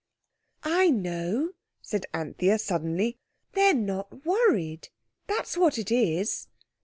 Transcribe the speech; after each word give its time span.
"I 0.63 0.89
know," 0.89 1.51
said 1.83 2.07
Anthea 2.11 2.57
suddenly. 2.57 3.19
"They're 3.51 3.75
not 3.75 4.25
worried; 4.25 4.89
that's 5.27 5.55
what 5.57 5.77
it 5.77 5.91
is." 5.91 6.47